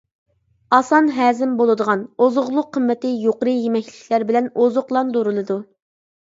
ئاسان 0.77 1.09
ھەزىم 1.17 1.51
بولىدىغان، 1.59 2.01
ئوزۇقلۇق 2.25 2.71
قىممىتى 2.79 3.13
يۇقىرى 3.27 3.55
يېمەكلىكلەر 3.59 4.27
بىلەن 4.33 4.49
ئوزۇقلاندۇرۇلىدۇ. 4.65 5.61